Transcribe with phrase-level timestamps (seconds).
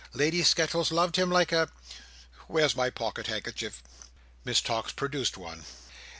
[0.15, 3.83] Lady Skettles loved him like a—where's my pocket handkerchief?"
[4.43, 5.63] Miss Tox produced one.